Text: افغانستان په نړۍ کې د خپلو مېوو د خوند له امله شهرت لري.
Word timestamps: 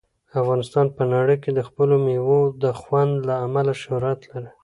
افغانستان 0.41 0.85
په 0.95 1.03
نړۍ 1.13 1.35
کې 1.43 1.51
د 1.53 1.59
خپلو 1.67 1.95
مېوو 2.05 2.41
د 2.63 2.65
خوند 2.79 3.11
له 3.27 3.33
امله 3.45 3.73
شهرت 3.83 4.19
لري. 4.31 4.49